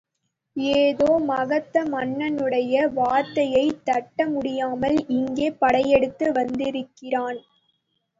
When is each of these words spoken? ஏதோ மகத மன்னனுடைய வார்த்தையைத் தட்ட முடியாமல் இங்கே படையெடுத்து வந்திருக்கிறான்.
ஏதோ 0.55 1.17
மகத 1.25 1.83
மன்னனுடைய 1.85 2.87
வார்த்தையைத் 2.95 3.83
தட்ட 3.83 4.27
முடியாமல் 4.27 4.97
இங்கே 5.09 5.51
படையெடுத்து 5.59 6.31
வந்திருக்கிறான். 6.31 7.39